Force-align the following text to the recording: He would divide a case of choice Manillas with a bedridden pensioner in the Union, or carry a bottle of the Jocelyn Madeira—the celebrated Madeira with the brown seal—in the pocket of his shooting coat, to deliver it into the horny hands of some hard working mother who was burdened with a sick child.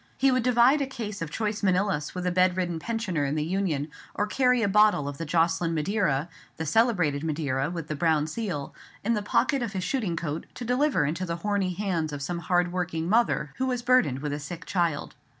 He 0.17 0.31
would 0.31 0.41
divide 0.41 0.81
a 0.81 0.87
case 0.87 1.21
of 1.21 1.29
choice 1.29 1.61
Manillas 1.61 2.15
with 2.15 2.25
a 2.25 2.31
bedridden 2.31 2.79
pensioner 2.79 3.23
in 3.23 3.35
the 3.35 3.43
Union, 3.43 3.87
or 4.15 4.25
carry 4.25 4.63
a 4.63 4.67
bottle 4.67 5.07
of 5.07 5.19
the 5.19 5.27
Jocelyn 5.27 5.75
Madeira—the 5.75 6.65
celebrated 6.65 7.23
Madeira 7.23 7.69
with 7.69 7.87
the 7.87 7.93
brown 7.95 8.25
seal—in 8.25 9.13
the 9.13 9.21
pocket 9.21 9.61
of 9.61 9.73
his 9.73 9.83
shooting 9.83 10.15
coat, 10.15 10.47
to 10.55 10.65
deliver 10.65 11.05
it 11.05 11.09
into 11.09 11.25
the 11.27 11.35
horny 11.45 11.73
hands 11.73 12.11
of 12.11 12.23
some 12.23 12.39
hard 12.39 12.71
working 12.71 13.07
mother 13.07 13.53
who 13.57 13.67
was 13.67 13.83
burdened 13.83 14.23
with 14.23 14.33
a 14.33 14.39
sick 14.39 14.65
child. 14.65 15.13